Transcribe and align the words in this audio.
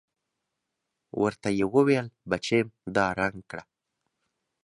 ورته 1.21 1.47
يې 1.57 1.65
وويل 1.73 2.07
بچېم 2.29 2.67
دا 2.95 3.05
رنګ 3.19 3.37
کړه. 3.49 3.63